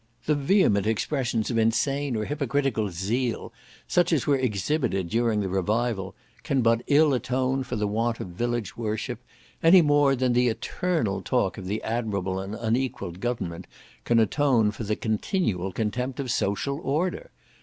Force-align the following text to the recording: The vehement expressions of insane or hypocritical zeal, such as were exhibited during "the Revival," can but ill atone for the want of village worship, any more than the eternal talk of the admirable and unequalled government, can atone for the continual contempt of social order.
The 0.25 0.33
vehement 0.33 0.87
expressions 0.87 1.51
of 1.51 1.59
insane 1.59 2.15
or 2.15 2.25
hypocritical 2.25 2.89
zeal, 2.89 3.53
such 3.87 4.11
as 4.11 4.25
were 4.25 4.35
exhibited 4.35 5.09
during 5.11 5.41
"the 5.41 5.47
Revival," 5.47 6.15
can 6.41 6.63
but 6.63 6.81
ill 6.87 7.13
atone 7.13 7.61
for 7.61 7.75
the 7.75 7.85
want 7.85 8.19
of 8.19 8.29
village 8.29 8.75
worship, 8.75 9.19
any 9.61 9.83
more 9.83 10.15
than 10.15 10.33
the 10.33 10.47
eternal 10.47 11.21
talk 11.21 11.59
of 11.59 11.67
the 11.67 11.83
admirable 11.83 12.39
and 12.39 12.55
unequalled 12.55 13.19
government, 13.19 13.67
can 14.03 14.17
atone 14.17 14.71
for 14.71 14.83
the 14.85 14.95
continual 14.95 15.71
contempt 15.71 16.19
of 16.19 16.31
social 16.31 16.79
order. 16.81 17.29